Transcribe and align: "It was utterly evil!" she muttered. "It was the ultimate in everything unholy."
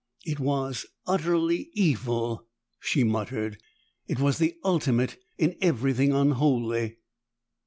"It 0.25 0.39
was 0.39 0.87
utterly 1.05 1.69
evil!" 1.73 2.47
she 2.79 3.03
muttered. 3.03 3.59
"It 4.07 4.19
was 4.19 4.39
the 4.39 4.55
ultimate 4.63 5.21
in 5.37 5.55
everything 5.61 6.11
unholy." 6.11 6.97